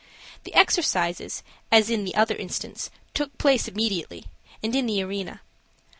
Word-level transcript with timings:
The 0.45 0.53
exercises, 0.55 1.43
as 1.71 1.91
in 1.91 2.05
the 2.05 2.15
other 2.15 2.33
instance, 2.35 2.89
took 3.13 3.37
place 3.37 3.67
immediately, 3.67 4.25
and 4.63 4.75
in 4.75 4.87
the 4.87 5.03
arena. 5.03 5.41